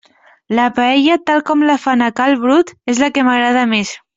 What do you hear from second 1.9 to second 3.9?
a cal Brut és la que m'agrada